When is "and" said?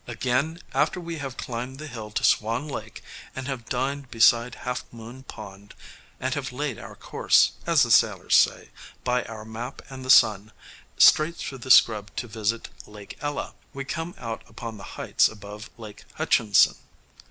3.35-3.47, 6.19-6.33, 9.91-10.03